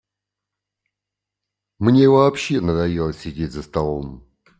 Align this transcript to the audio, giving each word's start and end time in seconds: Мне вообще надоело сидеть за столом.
Мне 1.77 2.09
вообще 2.09 2.59
надоело 2.59 3.13
сидеть 3.13 3.51
за 3.51 3.61
столом. 3.61 4.25